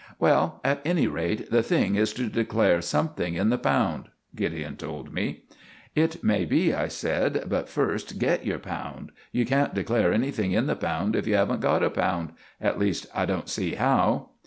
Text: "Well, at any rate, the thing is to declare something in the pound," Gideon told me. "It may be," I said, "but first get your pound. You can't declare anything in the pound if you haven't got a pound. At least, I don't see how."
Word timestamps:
"Well, 0.17 0.61
at 0.63 0.81
any 0.83 1.05
rate, 1.05 1.51
the 1.51 1.61
thing 1.61 1.93
is 1.93 2.11
to 2.13 2.23
declare 2.27 2.81
something 2.81 3.35
in 3.35 3.51
the 3.51 3.57
pound," 3.59 4.05
Gideon 4.35 4.75
told 4.75 5.13
me. 5.13 5.43
"It 5.93 6.23
may 6.23 6.43
be," 6.43 6.73
I 6.73 6.87
said, 6.87 7.43
"but 7.47 7.69
first 7.69 8.17
get 8.17 8.43
your 8.43 8.57
pound. 8.57 9.11
You 9.31 9.45
can't 9.45 9.75
declare 9.75 10.11
anything 10.11 10.53
in 10.53 10.65
the 10.65 10.75
pound 10.75 11.15
if 11.15 11.27
you 11.27 11.35
haven't 11.35 11.61
got 11.61 11.83
a 11.83 11.91
pound. 11.91 12.31
At 12.59 12.79
least, 12.79 13.05
I 13.13 13.25
don't 13.25 13.47
see 13.47 13.75
how." 13.75 14.29